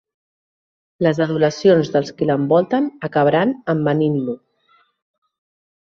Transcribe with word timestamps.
Les 1.07 1.19
adulacions 1.25 1.93
dels 1.97 2.11
qui 2.21 2.29
l'envolten 2.31 2.89
acabaran 3.11 3.55
envanint-lo. 3.77 4.39